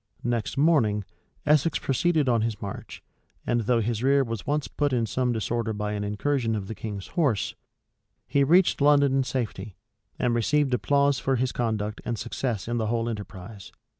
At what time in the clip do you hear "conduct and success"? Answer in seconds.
11.51-12.67